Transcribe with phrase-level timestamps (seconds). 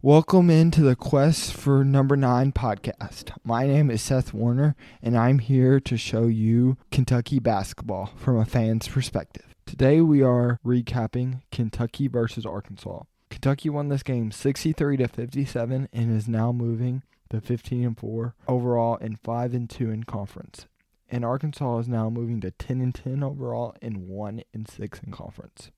[0.00, 3.32] Welcome into the Quest for Number 9 podcast.
[3.42, 8.44] My name is Seth Warner, and I'm here to show you Kentucky basketball from a
[8.44, 9.56] fan's perspective.
[9.66, 13.02] Today we are recapping Kentucky versus Arkansas.
[13.28, 18.36] Kentucky won this game 63 to 57 and is now moving to 15 and 4
[18.46, 20.68] overall and 5 and 2 in conference.
[21.10, 25.10] And Arkansas is now moving to 10 and 10 overall and 1 and 6 in
[25.10, 25.72] conference.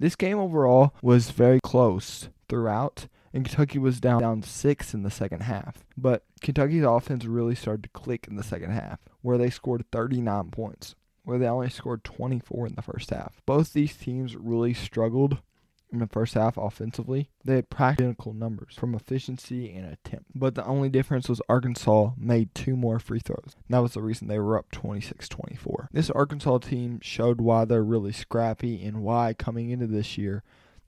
[0.00, 5.10] This game overall was very close throughout and Kentucky was down down six in the
[5.10, 5.84] second half.
[5.96, 10.50] But Kentucky's offense really started to click in the second half, where they scored 39
[10.50, 13.40] points, where they only scored 24 in the first half.
[13.46, 15.38] Both these teams really struggled
[15.92, 17.28] in the first half offensively.
[17.44, 20.26] They had practical numbers from efficiency and attempt.
[20.34, 23.54] But the only difference was Arkansas made two more free throws.
[23.54, 25.90] And that was the reason they were up 26 24.
[25.92, 30.42] This Arkansas team showed why they're really scrappy and why coming into this year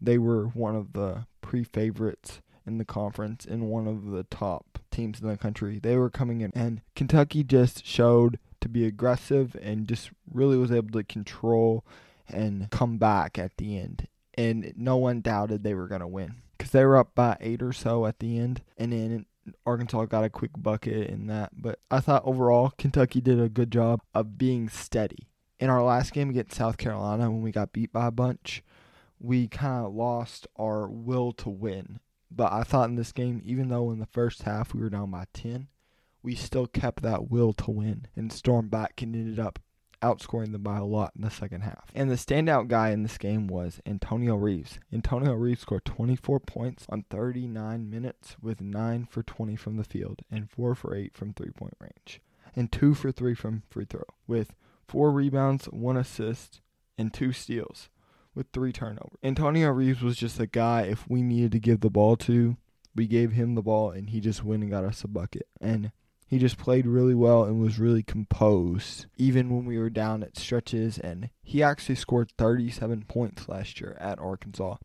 [0.05, 4.79] they were one of the pre favorites in the conference and one of the top
[4.91, 5.79] teams in the country.
[5.79, 10.73] They were coming in, and Kentucky just showed to be aggressive and just really was
[10.73, 11.85] able to control
[12.29, 14.09] and come back at the end.
[14.37, 17.63] And no one doubted they were going to win because they were up by eight
[17.63, 19.27] or so at the end, and then
[19.67, 21.51] Arkansas got a quick bucket in that.
[21.55, 25.29] But I thought overall Kentucky did a good job of being steady.
[25.61, 28.63] In our last game against South Carolina, when we got beat by a bunch,
[29.25, 32.01] we kind of lost our will to win.
[32.31, 35.11] But I thought in this game, even though in the first half we were down
[35.11, 35.69] by 10,
[36.23, 39.59] we still kept that will to win and stormed back and ended up
[40.03, 41.91] outscoring them by a lot in the second half.
[41.95, 44.79] And the standout guy in this game was Antonio Reeves.
[44.93, 50.21] Antonio Reeves scored 24 points on 39 minutes with 9 for 20 from the field
[50.31, 52.21] and 4 for 8 from three point range
[52.55, 54.55] and 2 for 3 from free throw with
[54.87, 56.61] 4 rebounds, 1 assist,
[56.99, 57.89] and 2 steals
[58.35, 59.19] with three turnovers.
[59.23, 62.57] Antonio Reeves was just a guy if we needed to give the ball to,
[62.95, 65.47] we gave him the ball and he just went and got us a bucket.
[65.61, 65.93] And
[66.27, 70.37] he just played really well and was really composed, even when we were down at
[70.37, 70.99] stretches.
[70.99, 74.77] And he actually scored 37 points last year at Arkansas.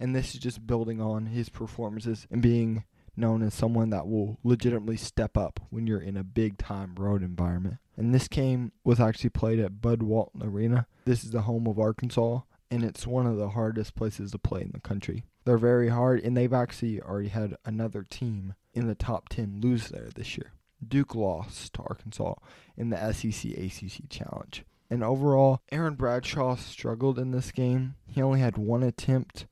[0.00, 2.84] And this is just building on his performances and being
[3.16, 7.22] known as someone that will legitimately step up when you're in a big time road
[7.22, 7.78] environment.
[7.96, 10.86] And this game was actually played at Bud Walton Arena.
[11.04, 14.62] This is the home of Arkansas, and it's one of the hardest places to play
[14.62, 15.24] in the country.
[15.44, 19.88] They're very hard, and they've actually already had another team in the top 10 lose
[19.88, 20.52] there this year.
[20.86, 22.34] Duke lost to Arkansas
[22.76, 24.64] in the SEC ACC Challenge.
[24.90, 27.96] And overall, Aaron Bradshaw struggled in this game.
[28.06, 29.46] He only had one attempt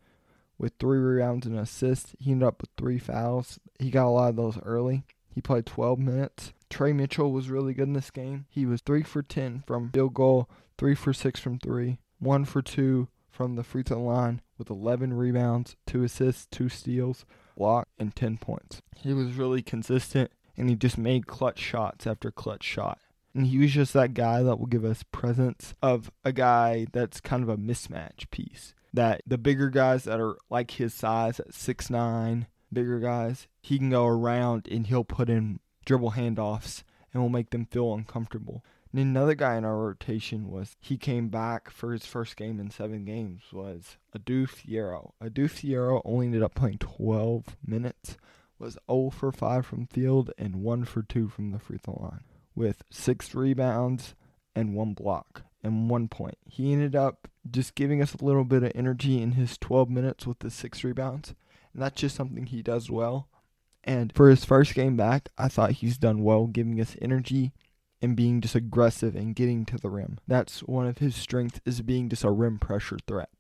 [0.59, 2.15] with three rebounds and assists.
[2.19, 3.59] He ended up with three fouls.
[3.79, 5.05] He got a lot of those early.
[5.35, 6.53] He played 12 minutes.
[6.71, 8.47] Tre Mitchell was really good in this game.
[8.49, 10.49] He was 3 for 10 from field goal,
[10.79, 15.13] 3 for 6 from 3, one for two from the free throw line with 11
[15.13, 17.25] rebounds, two assists, two steals,
[17.57, 18.81] block, and 10 points.
[18.97, 22.99] He was really consistent and he just made clutch shots after clutch shot.
[23.35, 27.21] And he was just that guy that will give us presence of a guy that's
[27.21, 28.73] kind of a mismatch piece.
[28.95, 33.77] That the bigger guys that are like his size at six nine, bigger guys, he
[33.79, 38.65] can go around and he'll put in dribble handoffs and will make them feel uncomfortable.
[38.93, 42.71] And another guy in our rotation was he came back for his first game in
[42.71, 45.13] seven games was Adou Thiero.
[45.21, 48.17] Adou Thiero only ended up playing 12 minutes,
[48.59, 52.25] was 0 for 5 from field and 1 for 2 from the free throw line,
[52.55, 54.15] with six rebounds
[54.55, 56.39] and one block and one point.
[56.49, 60.27] He ended up just giving us a little bit of energy in his 12 minutes
[60.27, 61.35] with the six rebounds,
[61.73, 63.29] and that's just something he does well.
[63.85, 67.53] And for his first game back, I thought he's done well giving us energy
[68.03, 70.19] and being just aggressive and getting to the rim.
[70.27, 73.31] That's one of his strengths is being just a rim pressure threat.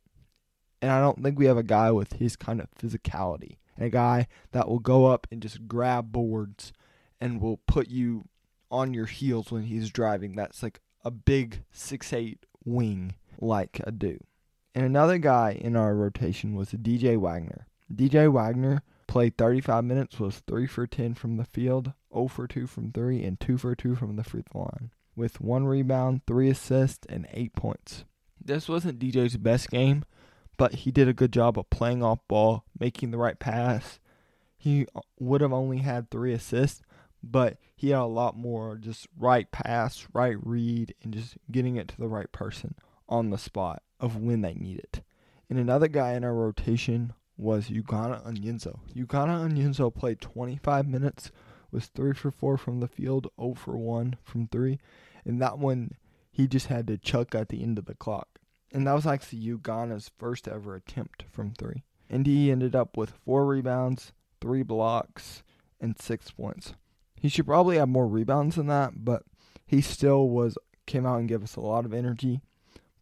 [0.80, 3.56] And I don't think we have a guy with his kind of physicality.
[3.78, 6.72] A guy that will go up and just grab boards
[7.20, 8.26] and will put you
[8.70, 10.34] on your heels when he's driving.
[10.34, 14.18] That's like a big six eight wing like Adou.
[14.74, 17.66] And another guy in our rotation was DJ Wagner.
[17.94, 22.66] DJ Wagner played 35 minutes, was 3 for 10 from the field, 0 for 2
[22.66, 26.50] from 3, and 2 for 2 from the free throw line, with 1 rebound, 3
[26.50, 28.04] assists, and 8 points.
[28.42, 30.04] This wasn't DJ's best game,
[30.56, 33.98] but he did a good job of playing off ball, making the right pass.
[34.56, 36.82] He uh, would have only had 3 assists,
[37.22, 41.88] but he had a lot more just right pass, right read, and just getting it
[41.88, 42.74] to the right person
[43.08, 45.02] on the spot of when they need it.
[45.48, 48.80] And another guy in our rotation was Ugonna Onyenso.
[48.94, 51.30] Ugonna Onyenso played 25 minutes,
[51.76, 54.80] was 3 for 4 from the field, 0 for 1 from 3.
[55.26, 55.92] And that one,
[56.32, 58.40] he just had to chuck at the end of the clock.
[58.72, 61.84] And that was actually Ugonna's first ever attempt from 3.
[62.08, 65.42] And he ended up with 4 rebounds, three blocks,
[65.78, 66.74] and six points.
[67.20, 69.24] He should probably have more rebounds than that, but
[69.66, 70.56] he still was
[70.86, 72.40] came out and gave us a lot of energy,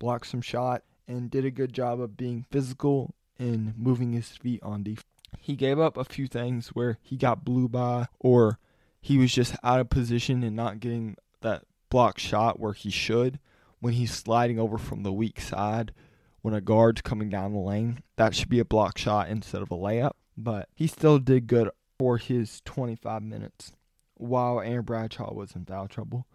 [0.01, 4.63] blocked some shot, and did a good job of being physical and moving his feet
[4.63, 5.05] on defense.
[5.39, 8.59] He gave up a few things where he got blue by or
[9.01, 13.39] he was just out of position and not getting that block shot where he should
[13.81, 15.93] when he's sliding over from the weak side
[16.41, 18.03] when a guard's coming down the lane.
[18.17, 20.13] That should be a block shot instead of a layup.
[20.37, 23.73] But he still did good for his 25 minutes
[24.15, 26.27] while Aaron Bradshaw was in foul trouble.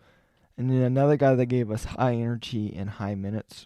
[0.58, 3.66] And then another guy that gave us high energy and high minutes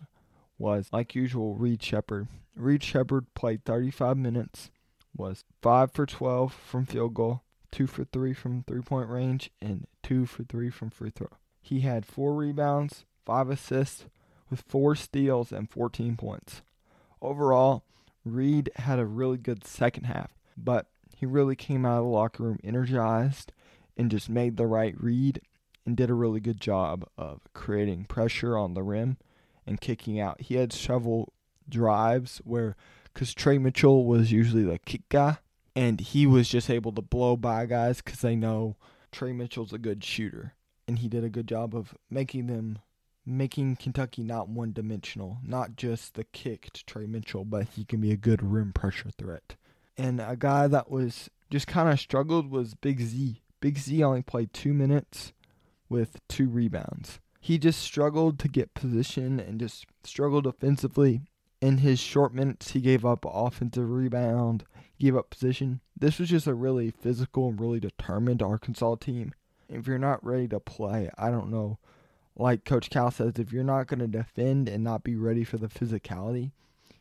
[0.58, 2.28] was, like usual, Reed Sheppard.
[2.56, 4.70] Reed Sheppard played 35 minutes,
[5.16, 9.88] was 5 for 12 from field goal, 2 for 3 from three point range, and
[10.04, 11.30] 2 for 3 from free throw.
[11.62, 14.06] He had 4 rebounds, 5 assists,
[14.50, 16.62] with 4 steals and 14 points.
[17.22, 17.84] Overall,
[18.26, 22.44] Reed had a really good second half, but he really came out of the locker
[22.44, 23.52] room energized
[23.98, 25.42] and just made the right read
[25.86, 29.18] and did a really good job of creating pressure on the rim
[29.66, 30.42] and kicking out.
[30.42, 31.34] He had several
[31.68, 32.76] drives where,
[33.14, 35.38] because Tre Mitchell was usually the kick guy,
[35.76, 38.76] and he was just able to blow by guys because they know
[39.12, 40.54] Tre Mitchell's a good shooter.
[40.88, 42.80] And he did a good job of making them,
[43.26, 48.02] making Kentucky not one dimensional, not just the kick to Tre Mitchell, but he can
[48.02, 49.56] be a good rim pressure threat.
[49.98, 53.42] And a guy that was just kind of struggled was Big Z.
[53.62, 55.32] Big Z only played two minutes
[55.88, 57.20] with two rebounds.
[57.40, 61.22] He just struggled to get position and just struggled offensively.
[61.64, 64.66] In his short minutes, he gave up offensive rebound,
[65.00, 65.80] gave up position.
[65.98, 69.34] This was just a really physical and really determined Arkansas team.
[69.70, 71.80] If you're not ready to play, I don't know.
[72.36, 75.56] Like Coach Cal says, if you're not going to defend and not be ready for
[75.56, 76.52] the physicality,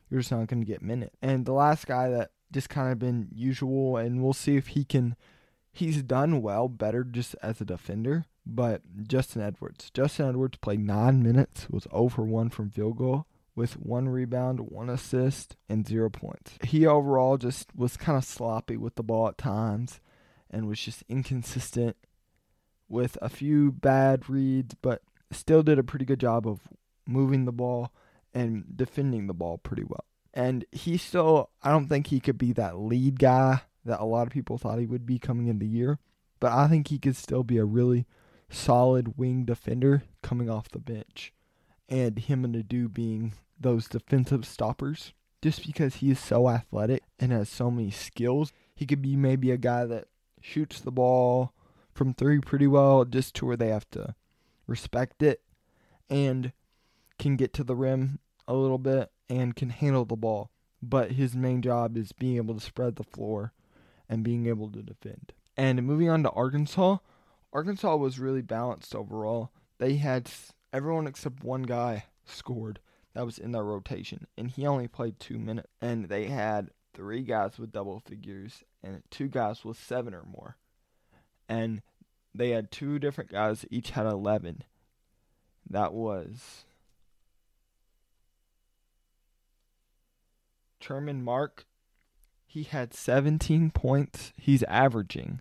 [0.09, 1.17] you're just not going to get minutes.
[1.21, 4.85] And the last guy that just kind of been usual, and we'll see if he
[4.85, 5.17] can.
[5.73, 8.27] He's done well, better just as a defender.
[8.47, 13.75] But Justin Edwards, Justin Edwards played nine minutes, was over one from field goal with
[13.75, 16.53] one rebound, one assist, and zero points.
[16.65, 20.01] He overall just was kind of sloppy with the ball at times,
[20.51, 21.97] and was just inconsistent
[22.89, 26.61] with a few bad reads, but still did a pretty good job of
[27.07, 27.93] moving the ball
[28.35, 30.05] and defending the ball pretty well.
[30.35, 34.27] And he still, I don't think he could be that lead guy that a lot
[34.27, 35.99] of people thought he would be coming in the year,
[36.41, 38.07] but I think he could still be a really
[38.49, 41.33] solid wing defender coming off the bench.
[41.93, 45.13] And him and Adou being those defensive stoppers.
[45.43, 49.51] Just because he is so athletic and has so many skills, he could be maybe
[49.51, 50.07] a guy that
[50.41, 51.53] shoots the ball
[51.93, 54.15] from three pretty well, just to where they have to
[54.67, 55.43] respect it
[56.09, 56.53] and
[57.19, 60.51] can get to the rim a little bit and can handle the ball.
[60.83, 63.53] But his main job is being able to spread the floor
[64.09, 65.33] and being able to defend.
[65.57, 66.99] And moving on to Arkansas,
[67.53, 69.51] Arkansas was really balanced overall.
[69.79, 70.31] They had
[70.73, 72.81] everyone except one guy scored
[73.15, 75.69] that was in their rotation, and he only played two minutes.
[75.81, 80.57] And they had three guys with double figures and two guys with seven or more.
[81.49, 81.83] And
[82.35, 84.65] they had two different guys, each had 11.
[85.69, 86.65] That was
[90.81, 91.67] Tramon Mark.
[92.47, 94.33] He had 17 points.
[94.37, 95.41] He's averaging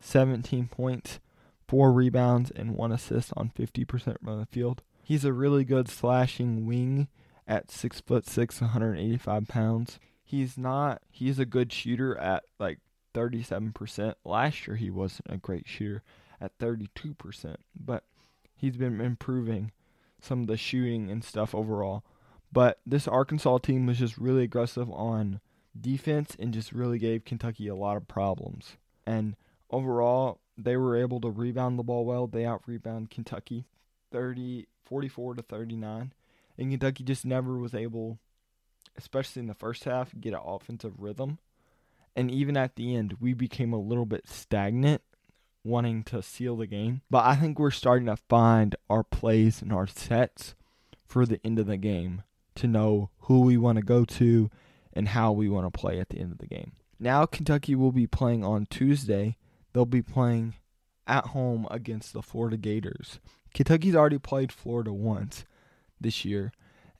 [0.00, 1.20] 17 points,
[1.72, 4.82] four rebounds, and one assist on 50% from the field.
[5.02, 7.08] He's a really good slashing wing
[7.48, 9.98] at six foot six, 185 pounds.
[10.22, 11.00] He's not.
[11.08, 12.80] He's a good shooter at like
[13.14, 14.16] 37%.
[14.22, 16.02] Last year he wasn't a great shooter
[16.42, 18.04] at 32%, but
[18.54, 19.72] he's been improving
[20.20, 22.04] some of the shooting and stuff overall.
[22.52, 25.40] But this Arkansas team was just really aggressive on
[25.80, 28.76] defense and just really gave Kentucky a lot of problems.
[29.06, 29.36] And
[29.70, 32.26] overall, they were able to rebound the ball well.
[32.26, 33.66] They out rebound Kentucky
[34.10, 36.12] 30 44 to 39.
[36.58, 38.18] And Kentucky just never was able,
[38.96, 41.38] especially in the first half, get an offensive rhythm.
[42.14, 45.00] And even at the end, we became a little bit stagnant,
[45.64, 47.00] wanting to seal the game.
[47.10, 50.54] But I think we're starting to find our plays and our sets
[51.06, 52.22] for the end of the game
[52.56, 54.50] to know who we want to go to
[54.92, 56.72] and how we want to play at the end of the game.
[57.00, 59.36] Now, Kentucky will be playing on Tuesday.
[59.72, 60.54] They'll be playing
[61.06, 63.20] at home against the Florida Gators.
[63.54, 65.44] Kentucky's already played Florida once
[66.00, 66.52] this year,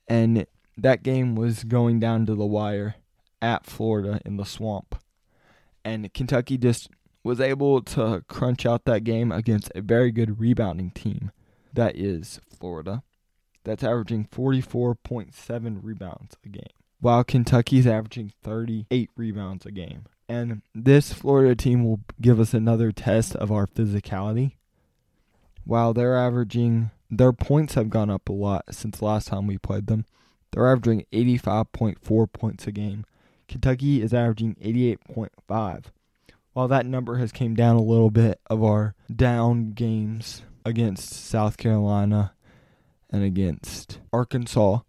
[0.09, 2.97] and that game was going down to the wire
[3.41, 4.97] at Florida in the swamp.
[5.85, 6.89] And Kentucky just
[7.25, 11.31] was able to crunch out that game against a very good rebounding team
[11.73, 13.03] that is Florida
[13.65, 16.65] that's averaging 44.7 rebounds a game,
[17.01, 20.05] while Kentucky's averaging 38 rebounds a game.
[20.29, 24.53] And this Florida team will give us another test of our physicality.
[25.65, 29.87] While they're averaging, their points have gone up a lot since last time we played
[29.87, 30.07] them.
[30.51, 33.05] They're averaging 85.4 points a game.
[33.49, 35.85] Kentucky is averaging 88.5.
[36.53, 41.57] While that number has came down a little bit of our down games against South
[41.57, 42.35] Carolina
[43.11, 44.81] and against Arkansas,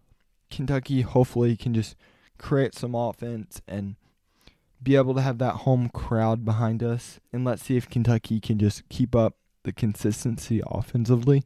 [0.49, 1.95] Kentucky hopefully can just
[2.37, 3.95] create some offense and
[4.83, 7.19] be able to have that home crowd behind us.
[7.31, 11.43] And let's see if Kentucky can just keep up the consistency offensively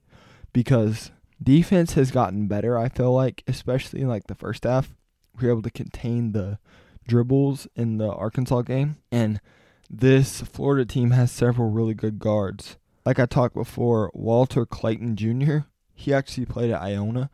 [0.53, 4.95] because defense has gotten better, I feel like, especially in like the first half.
[5.39, 6.57] We were able to contain the
[7.07, 8.97] dribbles in the Arkansas game.
[9.11, 9.39] And
[9.89, 12.77] this Florida team has several really good guards.
[13.05, 15.59] Like I talked before, Walter Clayton Jr.,
[15.93, 17.29] he actually played at Iona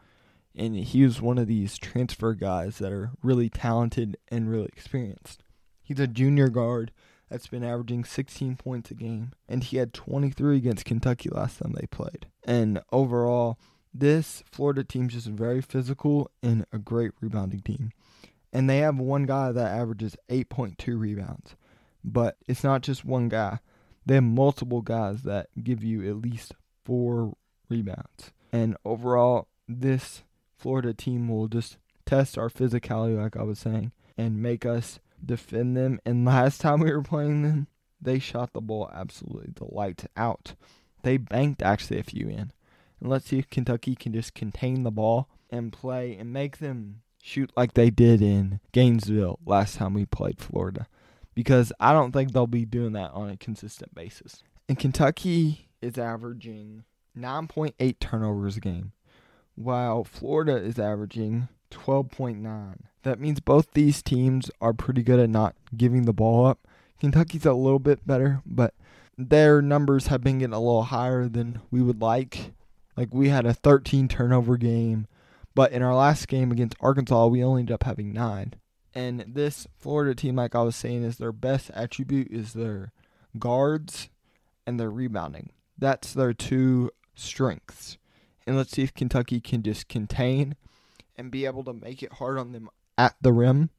[0.56, 5.44] and he was one of these transfer guys that are really talented and really experienced.
[5.84, 6.92] He's a junior guard
[7.30, 11.74] that's been averaging 16 points a game, and he had 23 against Kentucky last time
[11.74, 12.28] they played.
[12.46, 13.58] And overall,
[13.94, 17.92] this Florida team's just very physical and a great rebounding team.
[18.52, 21.56] And they have one guy that averages 8.2 rebounds.
[22.04, 23.60] But it's not just one guy.
[24.06, 27.34] They have multiple guys that give you at least four
[27.70, 28.32] rebounds.
[28.52, 30.24] And overall, this
[30.58, 35.76] Florida team will just test our physicality, like I was saying, and make us defend
[35.78, 36.00] them.
[36.06, 37.68] And last time we were playing them,
[38.02, 40.56] they shot the ball absolutely the lights out.
[41.04, 42.52] They banked actually a few in.
[43.00, 47.02] And let's see if Kentucky can just contain the ball and play and make them
[47.22, 50.88] shoot like they did in Gainesville last time we played Florida.
[51.36, 54.44] Because I don't think they'll be doing that on a consistent basis.
[54.70, 56.84] And Kentucky is averaging
[57.18, 58.94] 9.8 turnovers a game
[59.56, 62.78] while Florida is averaging 12.9.
[63.04, 66.68] That means both these teams are pretty good at not giving the ball up.
[67.00, 68.74] Kentucky's a little bit better, but
[69.18, 72.54] their numbers have been getting a little higher than we would like.
[72.96, 75.08] Like we had a 13 turnover game,
[75.56, 78.54] but in our last game against Arkansas, we only ended up having 9.
[78.96, 82.94] And this Florida team, like I was saying, is their best attribute is their
[83.38, 84.10] guards
[84.66, 85.52] and their rebounding.
[85.78, 87.98] That's their two strengths
[88.46, 90.56] and let's see if Kentucky can just contain
[91.18, 93.70] and be able to make it hard on them at the rim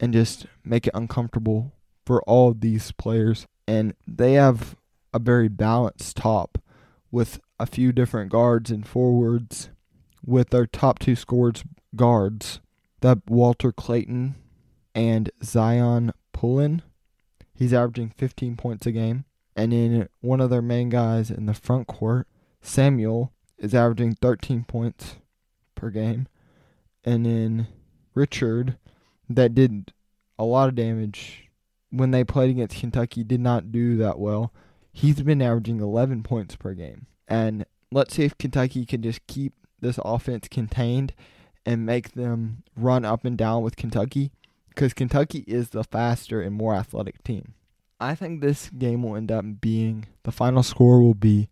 [0.00, 1.72] and just make it uncomfortable
[2.04, 3.46] for all of these players.
[3.66, 4.76] And they have
[5.12, 6.58] a very balanced top
[7.10, 9.70] with a few different guards and forwards
[10.24, 11.64] with their top two scores
[11.94, 12.60] guards,
[13.00, 14.34] that Walter Clayton
[14.94, 16.82] and Zyon Pullin.
[17.54, 19.24] He's averaging 15 points a game.
[19.56, 22.26] And then one of their main guys in the front court,
[22.60, 25.16] Samuel, is averaging 13 points
[25.76, 26.26] per game.
[27.04, 27.68] And then
[28.14, 28.76] Richard,
[29.28, 29.92] that did
[30.38, 31.50] a lot of damage
[31.90, 34.52] when they played against Kentucky, did not do that well.
[34.92, 37.06] He's been averaging 11 points per game.
[37.28, 41.14] And let's see if Kentucky can just keep this offense contained
[41.64, 44.32] and make them run up and down with Kentucky
[44.68, 47.54] because Kentucky is the faster and more athletic team.
[48.00, 51.48] I think this game will end up being the final score will be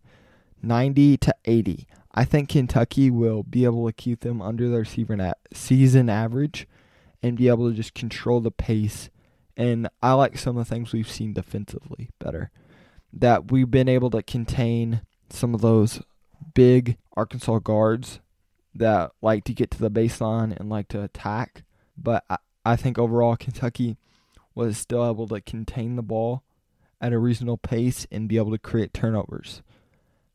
[0.61, 1.87] 90 to 80.
[2.13, 6.67] I think Kentucky will be able to keep them under their season average
[7.23, 9.09] and be able to just control the pace.
[9.57, 12.51] And I like some of the things we've seen defensively better.
[13.11, 16.01] That we've been able to contain some of those
[16.53, 18.19] big Arkansas guards
[18.75, 21.63] that like to get to the baseline and like to attack.
[21.97, 23.97] But I, I think overall Kentucky
[24.55, 26.43] was still able to contain the ball
[27.01, 29.61] at a reasonable pace and be able to create turnovers.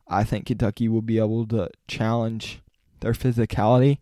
[0.09, 2.61] I think Kentucky will be able to challenge
[3.01, 3.99] their physicality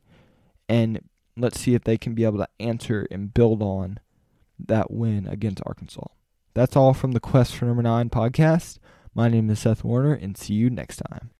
[0.68, 1.00] and
[1.36, 3.98] let's see if they can be able to answer and build on
[4.58, 6.06] that win against Arkansas.
[6.54, 8.78] That's all from the Quest for Number 9 podcast.
[9.14, 11.30] My name is Seth Warner, and see you next time.